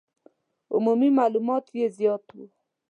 [0.73, 2.45] عمومي معلومات یې زیات وو.